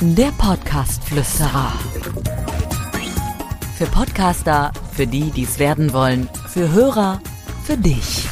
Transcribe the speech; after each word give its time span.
Der 0.00 0.30
Podcast-Flüsterer. 0.38 1.72
Für 3.76 3.86
Podcaster, 3.86 4.72
für 4.92 5.06
die, 5.06 5.30
die 5.30 5.42
es 5.42 5.58
werden 5.58 5.92
wollen, 5.92 6.28
für 6.48 6.70
Hörer, 6.70 7.20
für 7.64 7.76
dich. 7.76 8.28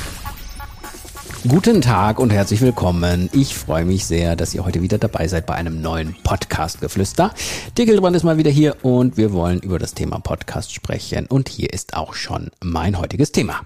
Guten 1.48 1.82
Tag 1.82 2.18
und 2.20 2.30
herzlich 2.30 2.60
willkommen. 2.60 3.28
Ich 3.32 3.54
freue 3.54 3.84
mich 3.84 4.06
sehr, 4.06 4.36
dass 4.36 4.54
ihr 4.54 4.64
heute 4.64 4.82
wieder 4.82 4.98
dabei 4.98 5.26
seid 5.28 5.46
bei 5.46 5.54
einem 5.54 5.82
neuen 5.82 6.14
Podcast-Geflüster. 6.22 7.34
Dickelbrand 7.76 8.16
ist 8.16 8.22
mal 8.22 8.38
wieder 8.38 8.50
hier 8.50 8.76
und 8.82 9.16
wir 9.16 9.32
wollen 9.32 9.60
über 9.60 9.78
das 9.78 9.94
Thema 9.94 10.20
Podcast 10.20 10.72
sprechen. 10.72 11.26
Und 11.26 11.48
hier 11.48 11.72
ist 11.72 11.94
auch 11.94 12.14
schon 12.14 12.50
mein 12.62 12.98
heutiges 12.98 13.32
Thema. 13.32 13.60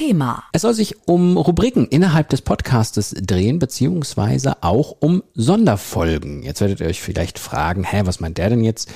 Thema. 0.00 0.44
Es 0.52 0.62
soll 0.62 0.72
sich 0.72 0.96
um 1.06 1.36
Rubriken 1.36 1.86
innerhalb 1.86 2.30
des 2.30 2.40
Podcastes 2.40 3.14
drehen, 3.20 3.58
beziehungsweise 3.58 4.62
auch 4.62 4.96
um 5.00 5.22
Sonderfolgen. 5.34 6.42
Jetzt 6.42 6.62
werdet 6.62 6.80
ihr 6.80 6.86
euch 6.86 7.02
vielleicht 7.02 7.38
fragen, 7.38 7.84
hä, 7.84 8.00
was 8.04 8.18
meint 8.18 8.38
der 8.38 8.48
denn 8.48 8.64
jetzt? 8.64 8.90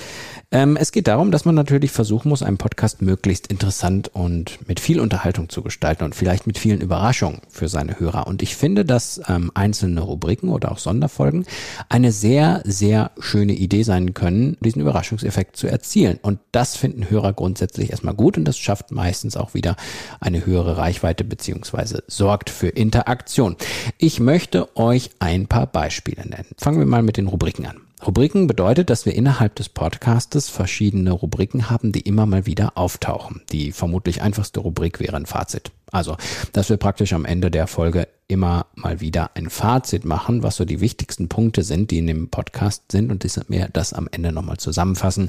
Ähm, 0.51 0.79
es 0.79 0.93
geht 0.93 1.07
darum, 1.07 1.31
dass 1.31 1.45
man 1.45 1.55
natürlich 1.55 1.91
versuchen 1.91 2.31
muss, 2.31 2.43
einen 2.43 2.57
Podcast 2.57 3.03
möglichst 3.03 3.49
interessant 3.49 4.09
und 4.15 4.67
mit 4.67 4.81
viel 4.81 4.99
Unterhaltung 4.99 5.51
zu 5.51 5.61
gestalten 5.61 6.05
und 6.05 6.15
vielleicht 6.15 6.47
mit 6.47 6.57
vielen 6.57 6.81
Überraschungen 6.81 7.43
für 7.51 7.69
seine 7.69 8.01
Hörer. 8.01 8.27
Und 8.27 8.43
ich 8.43 8.57
finde, 8.57 8.87
dass 8.87 9.21
ähm, 9.29 9.51
einzelne 9.53 10.01
Rubriken 10.01 10.49
oder 10.49 10.73
auch 10.73 10.79
Sonderfolgen 10.79 11.45
eine 11.91 12.13
sehr, 12.13 12.63
sehr 12.65 13.11
schöne 13.19 13.53
Idee 13.53 13.83
sein 13.83 14.15
können, 14.15 14.57
diesen 14.61 14.81
Überraschungseffekt 14.81 15.57
zu 15.57 15.67
erzielen. 15.67 16.19
Und 16.23 16.39
das 16.51 16.77
finden 16.77 17.11
Hörer 17.11 17.35
grundsätzlich 17.35 17.91
erstmal 17.91 18.15
gut 18.15 18.39
und 18.39 18.47
das 18.47 18.57
schafft 18.57 18.91
meistens 18.91 19.37
auch 19.37 19.53
wieder 19.53 19.77
eine 20.21 20.47
höhere 20.47 20.79
Reichweite 20.79 20.94
beziehungsweise 21.03 22.05
sorgt 22.07 22.51
für 22.51 22.69
Interaktion. 22.69 23.57
Ich 23.99 24.21
möchte 24.21 24.77
euch 24.77 25.11
ein 25.19 25.47
paar 25.47 25.67
Beispiele 25.67 26.27
nennen. 26.27 26.47
Fangen 26.59 26.79
wir 26.79 26.87
mal 26.87 27.03
mit 27.03 27.17
den 27.17 27.27
Rubriken 27.27 27.67
an. 27.67 27.84
Rubriken 28.07 28.47
bedeutet, 28.47 28.91
dass 28.91 29.07
wir 29.07 29.15
innerhalb 29.15 29.55
des 29.55 29.69
Podcastes 29.69 30.49
verschiedene 30.49 31.13
Rubriken 31.13 31.71
haben, 31.71 31.93
die 31.93 32.01
immer 32.01 32.27
mal 32.27 32.45
wieder 32.45 32.77
auftauchen. 32.77 33.43
Die 33.53 33.73
vermutlich 33.73 34.21
einfachste 34.21 34.61
Rubrik 34.61 35.01
wäre 35.01 35.17
ein 35.17 35.27
Fazit. 35.27 35.71
Also, 35.91 36.17
dass 36.53 36.71
wir 36.71 36.77
praktisch 36.77 37.13
am 37.13 37.25
Ende 37.25 37.51
der 37.51 37.67
Folge 37.67 38.09
immer 38.27 38.67
mal 38.75 39.01
wieder 39.01 39.31
ein 39.37 39.49
Fazit 39.49 40.05
machen, 40.05 40.43
was 40.43 40.57
so 40.57 40.65
die 40.65 40.81
wichtigsten 40.81 41.29
Punkte 41.29 41.63
sind, 41.63 41.91
die 41.91 41.99
in 41.99 42.07
dem 42.07 42.31
Podcast 42.31 42.91
sind 42.91 43.11
und 43.11 43.25
mir 43.49 43.69
das 43.73 43.93
am 43.93 44.09
Ende 44.11 44.33
nochmal 44.33 44.57
zusammenfassen. 44.57 45.29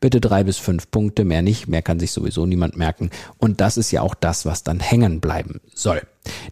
Bitte 0.00 0.20
drei 0.20 0.44
bis 0.44 0.58
fünf 0.58 0.90
Punkte, 0.90 1.24
mehr 1.24 1.42
nicht, 1.42 1.68
mehr 1.68 1.82
kann 1.82 1.98
sich 1.98 2.12
sowieso 2.12 2.46
niemand 2.46 2.76
merken. 2.76 3.10
Und 3.38 3.60
das 3.60 3.76
ist 3.76 3.90
ja 3.90 4.02
auch 4.02 4.14
das, 4.14 4.46
was 4.46 4.62
dann 4.62 4.78
hängen 4.78 5.20
bleiben 5.20 5.60
soll. 5.74 6.02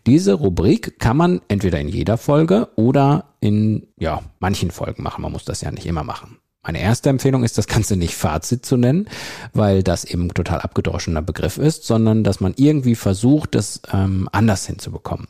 Diese 0.07 0.35
Rubrik 0.35 0.99
kann 0.99 1.17
man 1.17 1.41
entweder 1.49 1.79
in 1.79 1.89
jeder 1.89 2.19
Folge 2.19 2.69
oder 2.75 3.32
in, 3.43 3.89
ja, 3.99 4.23
manchen 4.39 4.71
Folgen 4.71 5.03
machen. 5.03 5.23
Man 5.23 5.33
muss 5.33 5.45
das 5.45 5.61
ja 5.61 5.71
nicht 5.71 5.87
immer 5.87 6.05
machen. 6.05 6.39
Meine 6.65 6.81
erste 6.81 7.11
Empfehlung 7.11 7.43
ist, 7.43 7.59
das 7.59 7.67
Ganze 7.67 7.97
nicht 7.97 8.15
Fazit 8.15 8.65
zu 8.65 8.77
nennen, 8.77 9.09
weil 9.53 9.83
das 9.83 10.05
eben 10.05 10.33
total 10.33 10.61
abgedroschener 10.61 11.21
Begriff 11.21 11.59
ist, 11.59 11.85
sondern 11.85 12.23
dass 12.23 12.39
man 12.39 12.55
irgendwie 12.57 12.95
versucht, 12.95 13.57
das 13.57 13.83
ähm, 13.93 14.29
anders 14.31 14.65
hinzubekommen 14.67 15.27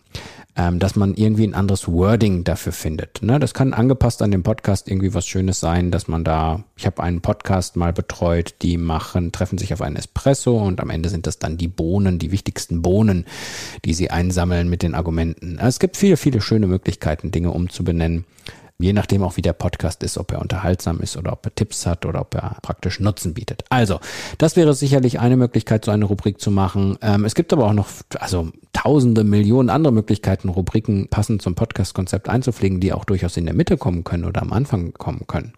ähm, 0.54 0.78
dass 0.78 0.96
man 0.96 1.14
irgendwie 1.14 1.46
ein 1.46 1.54
anderes 1.54 1.88
Wording 1.88 2.44
dafür 2.44 2.72
findet. 2.72 3.22
Ne? 3.22 3.38
Das 3.38 3.54
kann 3.54 3.72
angepasst 3.72 4.20
an 4.20 4.30
den 4.30 4.42
Podcast 4.42 4.88
irgendwie 4.88 5.14
was 5.14 5.26
Schönes 5.26 5.60
sein, 5.60 5.90
dass 5.90 6.08
man 6.08 6.24
da, 6.24 6.64
ich 6.76 6.84
habe 6.84 7.02
einen 7.02 7.22
Podcast 7.22 7.76
mal 7.76 7.92
betreut, 7.92 8.56
die 8.60 8.76
machen, 8.76 9.32
treffen 9.32 9.56
sich 9.56 9.72
auf 9.72 9.80
einen 9.80 9.96
Espresso 9.96 10.56
und 10.58 10.80
am 10.80 10.90
Ende 10.90 11.08
sind 11.08 11.26
das 11.26 11.38
dann 11.38 11.56
die 11.56 11.68
Bohnen, 11.68 12.18
die 12.18 12.32
wichtigsten 12.32 12.82
Bohnen, 12.82 13.24
die 13.84 13.94
sie 13.94 14.10
einsammeln 14.10 14.68
mit 14.68 14.82
den 14.82 14.94
Argumenten. 14.94 15.58
Es 15.58 15.78
gibt 15.78 15.96
viele, 15.96 16.18
viele 16.18 16.42
schöne 16.42 16.66
Möglichkeiten, 16.66 17.30
Dinge 17.30 17.50
umzubenennen. 17.50 18.26
Je 18.78 18.92
nachdem 18.92 19.22
auch, 19.22 19.36
wie 19.36 19.42
der 19.42 19.52
Podcast 19.52 20.02
ist, 20.02 20.18
ob 20.18 20.32
er 20.32 20.40
unterhaltsam 20.40 21.00
ist 21.00 21.16
oder 21.16 21.32
ob 21.32 21.46
er 21.46 21.54
Tipps 21.54 21.86
hat 21.86 22.04
oder 22.04 22.20
ob 22.20 22.34
er 22.34 22.56
praktisch 22.62 23.00
Nutzen 23.00 23.34
bietet. 23.34 23.64
Also, 23.68 24.00
das 24.38 24.56
wäre 24.56 24.74
sicherlich 24.74 25.20
eine 25.20 25.36
Möglichkeit, 25.36 25.84
so 25.84 25.90
eine 25.90 26.04
Rubrik 26.04 26.40
zu 26.40 26.50
machen. 26.50 26.98
Ähm, 27.00 27.24
es 27.24 27.34
gibt 27.34 27.52
aber 27.52 27.66
auch 27.66 27.72
noch, 27.72 27.88
also 28.18 28.50
tausende, 28.72 29.24
Millionen 29.24 29.70
andere 29.70 29.92
Möglichkeiten, 29.92 30.48
Rubriken 30.48 31.08
passend 31.08 31.42
zum 31.42 31.54
Podcast-Konzept 31.54 32.28
einzupflegen, 32.28 32.80
die 32.80 32.92
auch 32.92 33.04
durchaus 33.04 33.36
in 33.36 33.44
der 33.44 33.54
Mitte 33.54 33.76
kommen 33.76 34.04
können 34.04 34.24
oder 34.24 34.42
am 34.42 34.52
Anfang 34.52 34.92
kommen 34.94 35.26
können. 35.26 35.52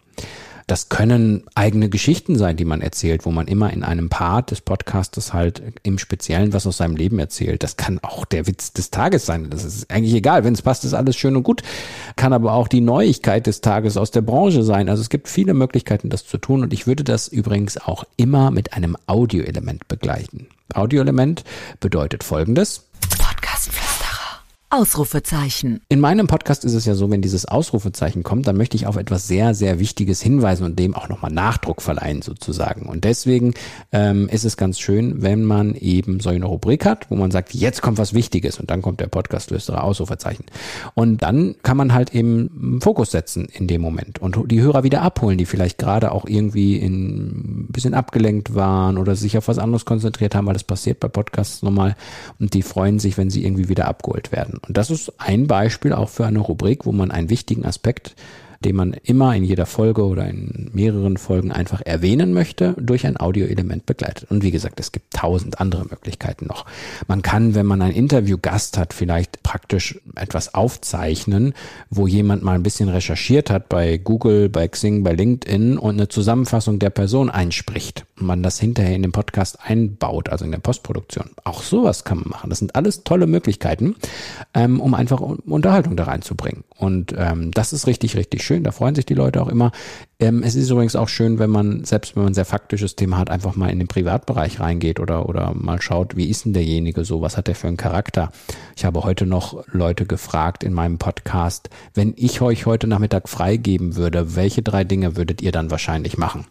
Das 0.67 0.89
können 0.89 1.43
eigene 1.53 1.89
Geschichten 1.89 2.37
sein, 2.37 2.57
die 2.57 2.65
man 2.65 2.81
erzählt, 2.81 3.25
wo 3.25 3.31
man 3.31 3.47
immer 3.47 3.71
in 3.71 3.83
einem 3.83 4.09
Part 4.09 4.49
des 4.49 4.61
Podcastes 4.61 5.31
halt 5.31 5.61
im 5.83 5.99
Speziellen 5.99 6.53
was 6.53 6.65
aus 6.65 6.77
seinem 6.77 6.95
Leben 6.95 7.19
erzählt. 7.19 7.61
Das 7.61 7.77
kann 7.77 7.99
auch 8.01 8.25
der 8.25 8.47
Witz 8.47 8.73
des 8.73 8.89
Tages 8.89 9.27
sein. 9.27 9.51
Das 9.51 9.63
ist 9.63 9.91
eigentlich 9.91 10.15
egal. 10.15 10.43
Wenn 10.43 10.53
es 10.53 10.63
passt, 10.63 10.83
ist 10.83 10.95
alles 10.95 11.15
schön 11.15 11.35
und 11.35 11.43
gut. 11.43 11.61
Kann 12.15 12.33
aber 12.33 12.53
auch 12.53 12.67
die 12.67 12.81
Neuigkeit 12.81 13.45
des 13.45 13.61
Tages 13.61 13.95
aus 13.95 14.09
der 14.09 14.21
Branche 14.21 14.63
sein. 14.63 14.89
Also 14.89 15.01
es 15.01 15.09
gibt 15.09 15.27
viele 15.27 15.53
Möglichkeiten, 15.53 16.09
das 16.09 16.25
zu 16.25 16.39
tun. 16.39 16.63
Und 16.63 16.73
ich 16.73 16.87
würde 16.87 17.03
das 17.03 17.27
übrigens 17.27 17.77
auch 17.77 18.03
immer 18.17 18.49
mit 18.49 18.73
einem 18.73 18.97
Audioelement 19.05 19.87
begleichen. 19.87 20.47
Audioelement 20.73 21.43
bedeutet 21.79 22.23
folgendes. 22.23 22.85
Ausrufezeichen. 24.69 25.81
In 25.89 25.99
meinem 25.99 26.27
Podcast 26.27 26.65
ist 26.65 26.73
es 26.73 26.85
ja 26.85 26.95
so, 26.95 27.09
wenn 27.11 27.21
dieses 27.21 27.45
Ausrufezeichen 27.45 28.23
kommt, 28.23 28.47
dann 28.47 28.57
möchte 28.57 28.75
ich 28.75 28.87
auf 28.87 28.97
etwas 28.97 29.27
sehr, 29.27 29.53
sehr 29.53 29.79
Wichtiges 29.79 30.21
hinweisen 30.21 30.65
und 30.65 30.79
dem 30.79 30.95
auch 30.95 31.07
nochmal 31.07 31.31
Nachdruck 31.31 31.81
verleihen 31.81 32.21
sozusagen. 32.21 32.87
Und 32.87 33.03
deswegen 33.03 33.53
ähm, 33.91 34.27
ist 34.27 34.43
es 34.43 34.57
ganz 34.57 34.79
schön, 34.79 35.21
wenn 35.21 35.45
man 35.45 35.75
eben 35.75 36.19
so 36.19 36.29
eine 36.29 36.45
Rubrik 36.45 36.85
hat, 36.85 37.09
wo 37.09 37.15
man 37.15 37.31
sagt, 37.31 37.53
jetzt 37.53 37.81
kommt 37.81 37.99
was 37.99 38.13
Wichtiges 38.13 38.59
und 38.59 38.69
dann 38.69 38.81
kommt 38.81 38.99
der 38.99 39.07
Podcast-Flüsterer 39.07 39.83
Ausrufezeichen. 39.83 40.45
Und 40.95 41.21
dann 41.21 41.55
kann 41.63 41.77
man 41.77 41.93
halt 41.93 42.13
eben 42.13 42.79
Fokus 42.81 43.11
setzen 43.11 43.45
in 43.45 43.67
dem 43.67 43.81
Moment 43.81 44.19
und 44.19 44.51
die 44.51 44.61
Hörer 44.61 44.83
wieder 44.83 45.03
abholen, 45.03 45.37
die 45.37 45.45
vielleicht 45.45 45.77
gerade 45.77 46.11
auch 46.11 46.25
irgendwie 46.25 46.77
in, 46.77 47.65
ein 47.65 47.67
bisschen 47.69 47.93
abgelenkt 47.93 48.55
waren 48.55 48.97
oder 48.97 49.15
sich 49.15 49.37
auf 49.37 49.47
was 49.47 49.59
anderes 49.59 49.85
konzentriert 49.85 50.35
haben, 50.35 50.47
weil 50.47 50.53
das 50.53 50.63
passiert 50.63 50.99
bei 50.99 51.07
Podcasts 51.07 51.61
nochmal 51.61 51.95
und 52.39 52.53
die 52.53 52.63
freuen 52.63 52.99
sich, 52.99 53.17
wenn 53.17 53.29
sie 53.29 53.45
irgendwie 53.45 53.69
wieder 53.69 53.87
abgeholt 53.87 54.31
werden. 54.31 54.59
Und 54.67 54.77
das 54.77 54.89
ist 54.89 55.13
ein 55.19 55.47
Beispiel 55.47 55.93
auch 55.93 56.09
für 56.09 56.25
eine 56.25 56.39
Rubrik, 56.39 56.85
wo 56.85 56.91
man 56.91 57.11
einen 57.11 57.29
wichtigen 57.29 57.65
Aspekt 57.65 58.15
den 58.63 58.75
man 58.75 58.93
immer 59.03 59.35
in 59.35 59.43
jeder 59.43 59.65
Folge 59.65 60.05
oder 60.05 60.27
in 60.27 60.69
mehreren 60.73 61.17
Folgen 61.17 61.51
einfach 61.51 61.81
erwähnen 61.81 62.33
möchte, 62.33 62.75
durch 62.79 63.05
ein 63.05 63.17
Audioelement 63.17 63.85
begleitet. 63.85 64.29
Und 64.29 64.43
wie 64.43 64.51
gesagt, 64.51 64.79
es 64.79 64.91
gibt 64.91 65.13
tausend 65.13 65.59
andere 65.59 65.85
Möglichkeiten 65.85 66.47
noch. 66.47 66.65
Man 67.07 67.21
kann, 67.21 67.55
wenn 67.55 67.65
man 67.65 67.81
einen 67.81 67.95
Interviewgast 67.95 68.77
hat, 68.77 68.93
vielleicht 68.93 69.43
praktisch 69.43 69.99
etwas 70.15 70.53
aufzeichnen, 70.53 71.53
wo 71.89 72.07
jemand 72.07 72.43
mal 72.43 72.55
ein 72.55 72.63
bisschen 72.63 72.89
recherchiert 72.89 73.49
hat 73.49 73.69
bei 73.69 73.97
Google, 73.97 74.49
bei 74.49 74.67
Xing, 74.67 75.03
bei 75.03 75.13
LinkedIn 75.13 75.77
und 75.77 75.95
eine 75.95 76.07
Zusammenfassung 76.07 76.79
der 76.79 76.89
Person 76.89 77.29
einspricht 77.29 78.05
und 78.19 78.27
man 78.27 78.43
das 78.43 78.59
hinterher 78.59 78.95
in 78.95 79.01
den 79.01 79.11
Podcast 79.11 79.59
einbaut, 79.63 80.29
also 80.29 80.45
in 80.45 80.51
der 80.51 80.59
Postproduktion. 80.59 81.29
Auch 81.43 81.61
sowas 81.61 82.03
kann 82.03 82.19
man 82.19 82.29
machen. 82.29 82.49
Das 82.49 82.59
sind 82.59 82.75
alles 82.75 83.03
tolle 83.03 83.27
Möglichkeiten, 83.27 83.95
ähm, 84.53 84.79
um 84.79 84.93
einfach 84.93 85.19
Unterhaltung 85.19 85.95
da 85.95 86.05
reinzubringen. 86.05 86.63
Und 86.77 87.13
ähm, 87.17 87.51
das 87.51 87.73
ist 87.73 87.87
richtig, 87.87 88.15
richtig 88.15 88.43
schön. 88.45 88.63
Da 88.63 88.71
freuen 88.71 88.95
sich 88.95 89.05
die 89.05 89.13
Leute 89.13 89.41
auch 89.41 89.47
immer. 89.47 89.71
Ähm, 90.19 90.43
es 90.43 90.55
ist 90.55 90.69
übrigens 90.69 90.95
auch 90.95 91.09
schön, 91.09 91.39
wenn 91.39 91.49
man, 91.49 91.83
selbst 91.83 92.15
wenn 92.15 92.23
man 92.23 92.31
ein 92.31 92.35
sehr 92.35 92.45
faktisches 92.45 92.95
Thema 92.95 93.17
hat, 93.17 93.29
einfach 93.29 93.55
mal 93.55 93.69
in 93.69 93.79
den 93.79 93.87
Privatbereich 93.87 94.59
reingeht 94.59 94.99
oder, 94.99 95.27
oder 95.27 95.53
mal 95.53 95.81
schaut, 95.81 96.15
wie 96.15 96.29
ist 96.29 96.45
denn 96.45 96.53
derjenige 96.53 97.03
so? 97.03 97.21
Was 97.21 97.35
hat 97.35 97.47
der 97.47 97.55
für 97.55 97.67
einen 97.67 97.77
Charakter? 97.77 98.31
Ich 98.77 98.85
habe 98.85 99.03
heute 99.03 99.25
noch 99.25 99.65
Leute 99.67 100.05
gefragt 100.05 100.63
in 100.63 100.73
meinem 100.73 100.97
Podcast, 100.97 101.69
wenn 101.93 102.13
ich 102.15 102.41
euch 102.41 102.65
heute 102.65 102.87
Nachmittag 102.87 103.27
freigeben 103.27 103.95
würde, 103.95 104.35
welche 104.35 104.61
drei 104.61 104.83
Dinge 104.85 105.17
würdet 105.17 105.41
ihr 105.41 105.51
dann 105.51 105.71
wahrscheinlich 105.71 106.17
machen? 106.17 106.45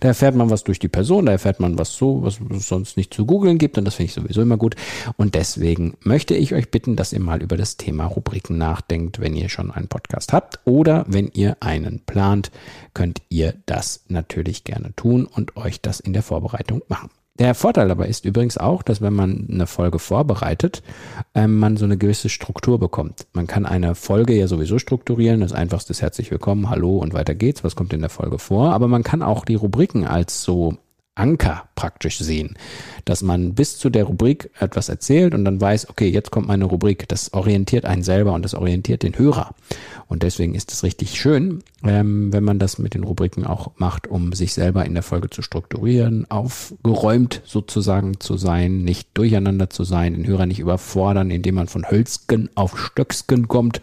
Da 0.00 0.08
erfährt 0.08 0.34
man 0.34 0.50
was 0.50 0.64
durch 0.64 0.78
die 0.78 0.88
Person, 0.88 1.26
da 1.26 1.32
erfährt 1.32 1.60
man 1.60 1.78
was 1.78 1.94
so, 1.94 2.22
was 2.22 2.40
es 2.50 2.68
sonst 2.68 2.96
nicht 2.96 3.12
zu 3.12 3.26
googeln 3.26 3.58
gibt 3.58 3.78
und 3.78 3.84
das 3.84 3.94
finde 3.94 4.08
ich 4.08 4.14
sowieso 4.14 4.42
immer 4.42 4.56
gut. 4.56 4.76
Und 5.16 5.34
deswegen 5.34 5.94
möchte 6.00 6.34
ich 6.34 6.54
euch 6.54 6.70
bitten, 6.70 6.96
dass 6.96 7.12
ihr 7.12 7.20
mal 7.20 7.42
über 7.42 7.56
das 7.56 7.76
Thema 7.76 8.06
Rubriken 8.06 8.58
nachdenkt, 8.58 9.20
wenn 9.20 9.34
ihr 9.34 9.48
schon 9.48 9.70
einen 9.70 9.88
Podcast 9.88 10.32
habt 10.32 10.60
oder 10.64 11.04
wenn 11.08 11.28
ihr 11.32 11.56
einen 11.60 12.00
plant, 12.00 12.50
könnt 12.94 13.22
ihr 13.28 13.54
das 13.66 14.04
natürlich 14.08 14.64
gerne 14.64 14.94
tun 14.96 15.26
und 15.26 15.56
euch 15.56 15.80
das 15.80 16.00
in 16.00 16.12
der 16.12 16.22
Vorbereitung 16.22 16.82
machen. 16.88 17.10
Der 17.38 17.54
Vorteil 17.54 17.88
dabei 17.88 18.06
ist 18.06 18.24
übrigens 18.24 18.56
auch, 18.56 18.82
dass 18.82 19.02
wenn 19.02 19.12
man 19.12 19.46
eine 19.50 19.66
Folge 19.66 19.98
vorbereitet, 19.98 20.82
ähm, 21.34 21.58
man 21.58 21.76
so 21.76 21.84
eine 21.84 21.98
gewisse 21.98 22.30
Struktur 22.30 22.78
bekommt. 22.78 23.26
Man 23.34 23.46
kann 23.46 23.66
eine 23.66 23.94
Folge 23.94 24.34
ja 24.34 24.48
sowieso 24.48 24.78
strukturieren. 24.78 25.40
Das 25.40 25.52
einfachste 25.52 25.92
ist 25.92 26.00
herzlich 26.00 26.30
willkommen, 26.30 26.70
hallo 26.70 26.96
und 26.96 27.12
weiter 27.12 27.34
geht's. 27.34 27.62
Was 27.62 27.76
kommt 27.76 27.92
in 27.92 28.00
der 28.00 28.10
Folge 28.10 28.38
vor? 28.38 28.72
Aber 28.72 28.88
man 28.88 29.02
kann 29.02 29.22
auch 29.22 29.44
die 29.44 29.54
Rubriken 29.54 30.06
als 30.06 30.42
so 30.42 30.78
Anker 31.16 31.64
praktisch 31.74 32.18
sehen, 32.18 32.56
dass 33.04 33.22
man 33.22 33.54
bis 33.54 33.78
zu 33.78 33.90
der 33.90 34.04
Rubrik 34.04 34.50
etwas 34.58 34.88
erzählt 34.88 35.34
und 35.34 35.44
dann 35.44 35.60
weiß, 35.60 35.90
okay, 35.90 36.08
jetzt 36.08 36.30
kommt 36.30 36.46
meine 36.46 36.66
Rubrik. 36.66 37.08
Das 37.08 37.32
orientiert 37.32 37.84
einen 37.84 38.02
selber 38.02 38.32
und 38.34 38.44
das 38.44 38.54
orientiert 38.54 39.02
den 39.02 39.18
Hörer. 39.18 39.54
Und 40.08 40.22
deswegen 40.22 40.54
ist 40.54 40.72
es 40.72 40.84
richtig 40.84 41.18
schön, 41.20 41.62
ähm, 41.84 42.32
wenn 42.32 42.44
man 42.44 42.58
das 42.58 42.78
mit 42.78 42.94
den 42.94 43.02
Rubriken 43.02 43.44
auch 43.44 43.72
macht, 43.76 44.06
um 44.06 44.32
sich 44.32 44.54
selber 44.54 44.84
in 44.84 44.94
der 44.94 45.02
Folge 45.02 45.30
zu 45.30 45.42
strukturieren, 45.42 46.30
aufgeräumt 46.30 47.42
sozusagen 47.44 48.20
zu 48.20 48.36
sein, 48.36 48.82
nicht 48.82 49.08
durcheinander 49.14 49.68
zu 49.68 49.84
sein, 49.84 50.14
den 50.14 50.26
Hörer 50.26 50.46
nicht 50.46 50.60
überfordern, 50.60 51.30
indem 51.30 51.56
man 51.56 51.66
von 51.66 51.90
Hölzgen 51.90 52.50
auf 52.54 52.78
Stöcksken 52.78 53.48
kommt, 53.48 53.80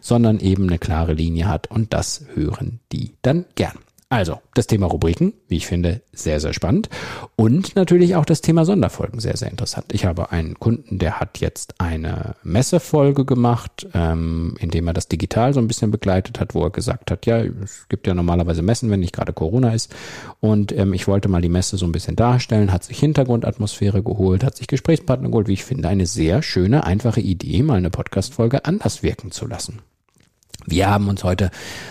sondern 0.00 0.40
eben 0.40 0.68
eine 0.68 0.78
klare 0.78 1.14
Linie 1.14 1.48
hat 1.48 1.70
und 1.70 1.94
das 1.94 2.26
hören 2.34 2.80
die 2.92 3.12
dann 3.22 3.46
gern. 3.54 3.78
Also, 4.12 4.40
das 4.52 4.66
Thema 4.66 4.88
Rubriken, 4.88 5.32
wie 5.48 5.56
ich 5.56 5.66
finde, 5.66 6.02
sehr, 6.12 6.38
sehr 6.38 6.52
spannend. 6.52 6.90
Und 7.34 7.76
natürlich 7.76 8.14
auch 8.14 8.26
das 8.26 8.42
Thema 8.42 8.66
Sonderfolgen, 8.66 9.20
sehr, 9.20 9.38
sehr 9.38 9.50
interessant. 9.50 9.86
Ich 9.90 10.04
habe 10.04 10.30
einen 10.30 10.58
Kunden, 10.60 10.98
der 10.98 11.18
hat 11.18 11.38
jetzt 11.38 11.80
eine 11.80 12.36
Messefolge 12.42 13.24
gemacht, 13.24 13.88
ähm, 13.94 14.54
indem 14.60 14.86
er 14.86 14.92
das 14.92 15.08
digital 15.08 15.54
so 15.54 15.60
ein 15.60 15.66
bisschen 15.66 15.90
begleitet 15.90 16.40
hat, 16.40 16.54
wo 16.54 16.62
er 16.62 16.68
gesagt 16.68 17.10
hat, 17.10 17.24
ja, 17.24 17.38
es 17.38 17.88
gibt 17.88 18.06
ja 18.06 18.12
normalerweise 18.12 18.60
Messen, 18.60 18.90
wenn 18.90 19.00
nicht 19.00 19.14
gerade 19.14 19.32
Corona 19.32 19.72
ist. 19.72 19.94
Und 20.40 20.72
ähm, 20.72 20.92
ich 20.92 21.08
wollte 21.08 21.30
mal 21.30 21.40
die 21.40 21.48
Messe 21.48 21.78
so 21.78 21.86
ein 21.86 21.92
bisschen 21.92 22.14
darstellen, 22.14 22.70
hat 22.70 22.84
sich 22.84 22.98
Hintergrundatmosphäre 22.98 24.02
geholt, 24.02 24.44
hat 24.44 24.58
sich 24.58 24.66
Gesprächspartner 24.66 25.30
geholt, 25.30 25.48
wie 25.48 25.54
ich 25.54 25.64
finde, 25.64 25.88
eine 25.88 26.04
sehr 26.04 26.42
schöne, 26.42 26.84
einfache 26.84 27.22
Idee, 27.22 27.62
mal 27.62 27.78
eine 27.78 27.88
Podcastfolge 27.88 28.66
anders 28.66 29.02
wirken 29.02 29.30
zu 29.30 29.46
lassen. 29.46 29.78
Wir 30.66 30.88
haben 30.88 31.08
uns 31.08 31.24
heute 31.24 31.50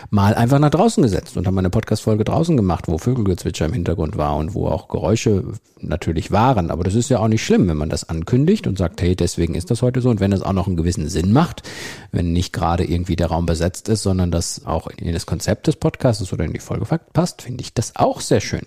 mal 0.09 0.33
einfach 0.33 0.59
nach 0.59 0.69
draußen 0.69 1.03
gesetzt 1.03 1.37
und 1.37 1.47
haben 1.47 1.57
eine 1.57 1.69
Podcast-Folge 1.69 2.23
draußen 2.23 2.55
gemacht, 2.55 2.87
wo 2.87 2.97
Vögelgezwitscher 2.97 3.65
im 3.65 3.73
Hintergrund 3.73 4.17
war 4.17 4.35
und 4.37 4.53
wo 4.53 4.67
auch 4.67 4.87
Geräusche 4.87 5.43
natürlich 5.79 6.31
waren. 6.31 6.71
Aber 6.71 6.83
das 6.83 6.95
ist 6.95 7.09
ja 7.09 7.19
auch 7.19 7.27
nicht 7.27 7.43
schlimm, 7.43 7.67
wenn 7.67 7.77
man 7.77 7.89
das 7.89 8.07
ankündigt 8.07 8.67
und 8.67 8.77
sagt, 8.77 9.01
hey, 9.01 9.15
deswegen 9.15 9.55
ist 9.55 9.71
das 9.71 9.81
heute 9.81 10.01
so. 10.01 10.09
Und 10.09 10.19
wenn 10.19 10.31
es 10.31 10.41
auch 10.41 10.53
noch 10.53 10.67
einen 10.67 10.77
gewissen 10.77 11.09
Sinn 11.09 11.33
macht, 11.33 11.63
wenn 12.11 12.31
nicht 12.31 12.53
gerade 12.53 12.85
irgendwie 12.85 13.15
der 13.15 13.27
Raum 13.27 13.45
besetzt 13.45 13.89
ist, 13.89 14.03
sondern 14.03 14.31
das 14.31 14.65
auch 14.65 14.87
in 14.87 15.11
das 15.11 15.25
Konzept 15.25 15.67
des 15.67 15.75
Podcasts 15.75 16.31
oder 16.31 16.45
in 16.45 16.53
die 16.53 16.59
Folge 16.59 16.85
passt, 17.13 17.41
finde 17.41 17.63
ich 17.63 17.73
das 17.73 17.95
auch 17.95 18.21
sehr 18.21 18.41
schön. 18.41 18.63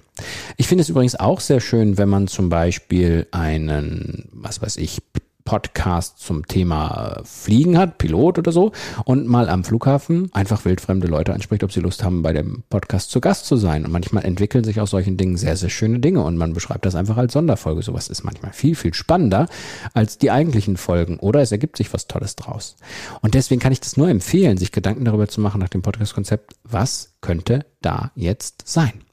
Ich 0.57 0.67
finde 0.67 0.83
es 0.83 0.89
übrigens 0.89 1.17
auch 1.17 1.41
sehr 1.41 1.61
schön, 1.61 1.99
wenn 1.99 2.09
man 2.09 2.29
zum 2.29 2.49
Beispiel 2.49 3.27
einen, 3.31 4.29
was 4.33 4.61
weiß 4.61 4.77
ich, 4.77 5.03
Podcast 5.45 6.19
zum 6.19 6.47
Thema 6.47 7.21
Fliegen 7.25 7.77
hat, 7.77 7.99
Pilot 7.99 8.39
oder 8.39 8.51
so, 8.51 8.73
und 9.05 9.27
mal 9.27 9.49
am 9.49 9.63
Flughafen 9.63 10.31
einfach 10.33 10.65
wildfremde 10.65 11.07
Leute 11.07 11.35
anspricht, 11.35 11.63
ob 11.65 11.73
sie 11.73 11.81
Lust 11.81 12.03
haben, 12.03 12.23
bei 12.23 12.33
dem 12.33 12.63
Podcast 12.71 13.11
zu 13.11 13.21
Gast 13.21 13.47
zu 13.47 13.57
sein. 13.57 13.85
Und 13.85 13.93
manchmal 13.93 14.25
entwickeln 14.25 14.65
sich 14.65 14.81
aus 14.81 14.91
solchen 14.91 15.17
Dingen 15.17 15.37
sehr, 15.37 15.57
sehr 15.57 15.69
schöne 15.69 16.01
Dinge 16.01 16.23
und 16.23 16.37
man 16.37 16.55
beschreibt 16.55 16.87
das 16.87 16.95
einfach 16.95 17.17
als 17.17 17.35
Sonderfolge. 17.35 17.83
Sowas 17.83 18.09
ist 18.09 18.25
manchmal 18.25 18.53
viel, 18.53 18.75
viel 18.75 18.95
spannender 18.95 19.47
als 19.93 20.19
die 20.19 20.31
eigentlichen 20.31 20.77
Folgen 20.77 21.19
oder 21.19 21.41
es 21.41 21.53
ergibt 21.53 21.77
sich 21.77 21.93
was 21.93 22.07
Tolles 22.07 22.37
draus. 22.37 22.77
Und 23.21 23.35
deswegen 23.35 23.61
kann 23.61 23.73
ich 23.73 23.81
das 23.81 23.97
nur 23.97 24.09
empfehlen, 24.09 24.57
sich 24.57 24.73
Gedanken 24.73 25.05
darüber 25.05 25.29
zu 25.29 25.41
machen 25.41 25.61
nach 25.61 25.69
dem 25.69 25.83
Podcast-Konzept, 25.83 26.55
was 26.65 27.15
könnte 27.21 27.67
da 27.83 28.13
jetzt 28.15 28.63
sein. 28.67 29.05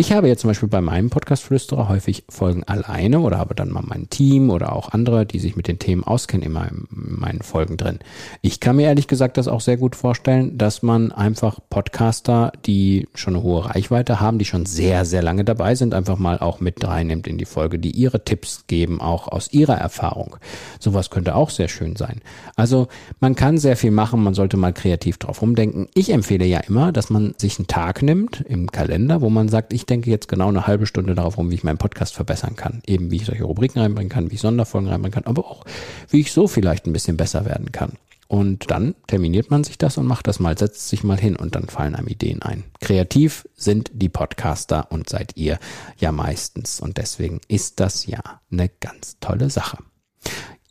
Ich 0.00 0.12
habe 0.12 0.28
jetzt 0.28 0.42
zum 0.42 0.50
Beispiel 0.50 0.68
bei 0.68 0.80
meinem 0.80 1.10
Podcast 1.10 1.42
Flüsterer 1.42 1.88
häufig 1.88 2.22
Folgen 2.28 2.62
alleine 2.62 3.18
oder 3.18 3.36
habe 3.36 3.56
dann 3.56 3.72
mal 3.72 3.82
mein 3.84 4.08
Team 4.08 4.48
oder 4.48 4.72
auch 4.72 4.90
andere, 4.92 5.26
die 5.26 5.40
sich 5.40 5.56
mit 5.56 5.66
den 5.66 5.80
Themen 5.80 6.04
auskennen, 6.04 6.46
immer 6.46 6.68
in 6.68 6.86
meinen 6.92 7.42
Folgen 7.42 7.76
drin. 7.76 7.98
Ich 8.40 8.60
kann 8.60 8.76
mir 8.76 8.84
ehrlich 8.84 9.08
gesagt 9.08 9.38
das 9.38 9.48
auch 9.48 9.60
sehr 9.60 9.76
gut 9.76 9.96
vorstellen, 9.96 10.56
dass 10.56 10.84
man 10.84 11.10
einfach 11.10 11.58
Podcaster, 11.68 12.52
die 12.64 13.08
schon 13.16 13.34
eine 13.34 13.42
hohe 13.42 13.64
Reichweite 13.74 14.20
haben, 14.20 14.38
die 14.38 14.44
schon 14.44 14.66
sehr, 14.66 15.04
sehr 15.04 15.20
lange 15.20 15.44
dabei 15.44 15.74
sind, 15.74 15.94
einfach 15.94 16.16
mal 16.16 16.38
auch 16.38 16.60
mit 16.60 16.86
reinnimmt 16.86 17.26
in 17.26 17.36
die 17.36 17.44
Folge, 17.44 17.80
die 17.80 17.90
ihre 17.90 18.24
Tipps 18.24 18.68
geben, 18.68 19.00
auch 19.00 19.26
aus 19.26 19.52
ihrer 19.52 19.78
Erfahrung. 19.78 20.36
Sowas 20.78 21.10
könnte 21.10 21.34
auch 21.34 21.50
sehr 21.50 21.66
schön 21.66 21.96
sein. 21.96 22.20
Also 22.54 22.86
man 23.18 23.34
kann 23.34 23.58
sehr 23.58 23.76
viel 23.76 23.90
machen, 23.90 24.22
man 24.22 24.34
sollte 24.34 24.58
mal 24.58 24.72
kreativ 24.72 25.18
drauf 25.18 25.42
rumdenken. 25.42 25.88
Ich 25.94 26.12
empfehle 26.12 26.44
ja 26.44 26.60
immer, 26.60 26.92
dass 26.92 27.10
man 27.10 27.34
sich 27.36 27.58
einen 27.58 27.66
Tag 27.66 28.02
nimmt 28.02 28.44
im 28.48 28.70
Kalender, 28.70 29.22
wo 29.22 29.28
man 29.28 29.48
sagt, 29.48 29.72
ich 29.72 29.87
denke 29.88 30.10
jetzt 30.10 30.28
genau 30.28 30.48
eine 30.48 30.66
halbe 30.66 30.86
Stunde 30.86 31.14
darauf 31.14 31.38
rum, 31.38 31.50
wie 31.50 31.54
ich 31.54 31.64
meinen 31.64 31.78
Podcast 31.78 32.14
verbessern 32.14 32.56
kann. 32.56 32.82
Eben 32.86 33.10
wie 33.10 33.16
ich 33.16 33.26
solche 33.26 33.44
Rubriken 33.44 33.80
reinbringen 33.80 34.10
kann, 34.10 34.30
wie 34.30 34.34
ich 34.34 34.40
Sonderfolgen 34.40 34.88
reinbringen 34.88 35.14
kann, 35.14 35.26
aber 35.26 35.46
auch 35.46 35.64
wie 36.10 36.20
ich 36.20 36.32
so 36.32 36.48
vielleicht 36.48 36.86
ein 36.86 36.92
bisschen 36.92 37.16
besser 37.16 37.44
werden 37.44 37.72
kann. 37.72 37.92
Und 38.28 38.70
dann 38.70 38.94
terminiert 39.06 39.50
man 39.50 39.64
sich 39.64 39.78
das 39.78 39.96
und 39.96 40.06
macht 40.06 40.26
das 40.26 40.38
mal, 40.38 40.56
setzt 40.56 40.90
sich 40.90 41.02
mal 41.02 41.18
hin 41.18 41.34
und 41.34 41.54
dann 41.54 41.68
fallen 41.68 41.94
einem 41.94 42.08
Ideen 42.08 42.42
ein. 42.42 42.64
Kreativ 42.78 43.48
sind 43.56 43.90
die 43.94 44.10
Podcaster 44.10 44.92
und 44.92 45.08
seid 45.08 45.34
ihr 45.36 45.58
ja 45.96 46.12
meistens. 46.12 46.78
Und 46.80 46.98
deswegen 46.98 47.40
ist 47.48 47.80
das 47.80 48.06
ja 48.06 48.20
eine 48.52 48.68
ganz 48.68 49.16
tolle 49.20 49.48
Sache. 49.48 49.78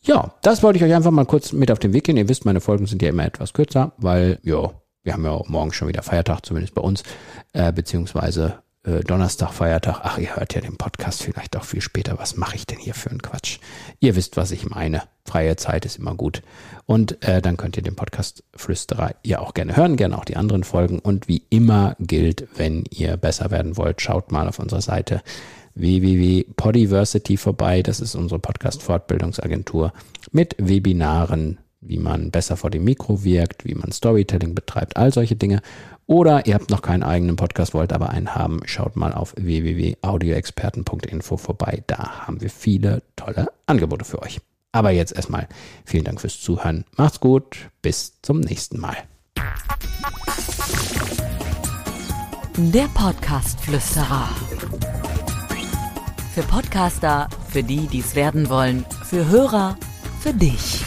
Ja, 0.04 0.36
das 0.44 0.62
wollte 0.62 0.78
ich 0.78 0.86
euch 0.86 0.94
einfach 0.94 1.12
mal 1.12 1.25
kurz 1.25 1.52
mit 1.52 1.72
auf 1.72 1.80
den 1.80 1.94
Weg 1.94 2.04
gehen. 2.04 2.18
Ihr 2.18 2.30
wisst, 2.30 2.46
meine 2.46 2.62
Folgen 2.62 2.86
sind 2.86 3.02
ja 3.02 3.10
immer 3.10 3.25
etwas 3.25 3.54
kürzer, 3.54 3.94
weil, 3.98 4.40
ja, 4.44 4.72
wir 5.04 5.14
haben 5.14 5.25
ja 5.25 5.42
morgen 5.48 5.74
schon 5.74 5.88
wieder 5.88 6.04
Feiertag, 6.04 6.46
zumindest 6.46 6.75
bei 6.75 6.81
uns, 6.81 7.02
äh, 7.54 7.74
beziehungsweise 7.74 8.60
äh, 8.88 9.01
Donnerstag, 9.01 9.51
Feiertag. 9.51 10.00
Ach, 10.04 10.18
ihr 10.18 10.36
hört 10.36 10.56
ja 10.56 10.62
den 10.62 10.78
Podcast 10.78 11.22
vielleicht 11.22 11.57
auch 11.57 11.66
viel 11.66 11.81
später. 11.81 12.18
Was 12.18 12.38
mache 12.38 12.56
ich 12.56 12.66
denn 12.66 12.80
hier 12.80 12.94
für 12.94 13.10
einen 13.10 13.22
Quatsch? 13.22 13.60
Ihr 14.00 14.16
wisst, 14.16 14.38
was 14.38 14.51
ich 14.51 14.69
meine. 14.69 15.04
Freie 15.25 15.57
Zeit 15.57 15.86
ist 15.86 15.98
immer 15.98 16.16
gut. 16.16 16.42
Und 16.86 17.22
äh, 17.28 17.42
dann 17.42 17.57
könnt 17.57 17.75
ihr 17.75 17.84
den 17.84 17.98
Podcast 17.98 18.44
Flüsterer 18.56 19.12
ja 19.24 19.39
auch 19.39 19.54
gerne 19.54 19.75
hören, 19.75 19.98
gerne 19.98 20.18
auch 20.18 20.24
die 20.24 20.38
anderen 20.38 20.63
Folgen. 20.63 21.00
Und 21.00 21.28
wie 21.28 21.44
immer 21.50 21.98
gilt, 22.00 22.48
wenn 22.56 22.86
ihr 22.89 23.18
besser 23.18 23.51
werden 23.51 23.75
wollt, 23.75 24.01
schaut 24.01 24.31
mal 24.31 24.48
auf 24.48 24.60
unserer 24.60 24.81
Seite 24.81 25.22
www.podiversity 25.75 27.36
vorbei. 27.36 27.83
Das 27.83 28.00
ist 28.00 28.16
unsere 28.16 28.40
Podcast-Fortbildungsagentur 28.40 29.92
mit 30.31 30.56
Webinaren, 30.57 31.60
wie 31.88 31.98
man 31.98 32.31
besser 32.31 32.57
vor 32.57 32.69
dem 32.69 32.84
Mikro 32.84 33.24
wirkt, 33.24 33.66
wie 33.66 33.75
man 33.75 33.92
Storytelling 33.92 34.56
betreibt, 34.56 34.98
all 34.98 35.13
solche 35.13 35.36
Dinge. 35.36 35.62
Oder 36.06 36.45
ihr 36.45 36.54
habt 36.54 36.69
noch 36.69 36.81
keinen 36.81 37.04
eigenen 37.04 37.36
Podcast, 37.36 37.74
wollt 37.74 37.92
aber 37.92 38.10
einen 38.10 38.34
haben, 38.34 38.62
schaut 38.66 38.95
mal 38.95 39.13
auf 39.13 39.34
www.audioexperten.info 39.38 41.38
vorbei. 41.38 41.84
Da 41.88 42.28
haben 42.28 42.39
wir 42.39 42.50
viele 42.50 43.04
tolle 43.16 43.48
Angebote 43.66 44.06
für 44.06 44.22
euch. 44.22 44.39
Aber 44.72 44.92
jetzt 44.92 45.16
erstmal 45.16 45.48
vielen 45.86 46.06
Dank 46.06 46.22
fürs 46.22 46.39
Zuhören. 46.39 46.86
Macht's 46.95 47.19
gut. 47.19 47.69
Bis 47.81 48.22
zum 48.22 48.40
nächsten 48.40 48.80
Mal. 48.80 48.95
Der 52.57 52.88
Podcast 52.94 53.60
Flüsterer. 53.62 54.30
Für 56.33 56.44
Podcaster, 56.44 57.30
für 57.50 57.63
die, 57.63 57.88
die 57.88 58.00
es 58.00 58.16
werden 58.16 58.50
wollen, 58.50 58.86
für 59.04 59.28
Hörer, 59.28 59.78
für 60.22 60.33
dich. 60.33 60.87